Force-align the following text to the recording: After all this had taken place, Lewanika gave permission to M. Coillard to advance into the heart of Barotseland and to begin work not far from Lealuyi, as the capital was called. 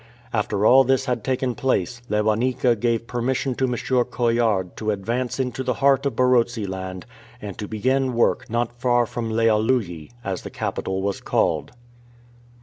After 0.33 0.65
all 0.65 0.83
this 0.83 1.05
had 1.05 1.23
taken 1.23 1.53
place, 1.53 2.01
Lewanika 2.09 2.75
gave 2.75 3.05
permission 3.05 3.53
to 3.53 3.65
M. 3.67 3.75
Coillard 4.09 4.75
to 4.77 4.89
advance 4.89 5.39
into 5.39 5.61
the 5.61 5.75
heart 5.75 6.07
of 6.07 6.15
Barotseland 6.15 7.03
and 7.39 7.55
to 7.59 7.67
begin 7.67 8.15
work 8.15 8.49
not 8.49 8.73
far 8.79 9.05
from 9.05 9.29
Lealuyi, 9.29 10.09
as 10.23 10.41
the 10.41 10.49
capital 10.49 11.03
was 11.03 11.21
called. 11.21 11.73